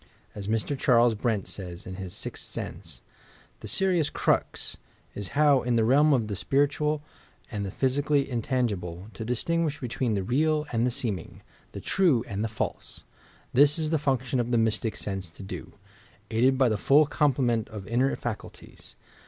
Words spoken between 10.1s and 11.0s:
the real and the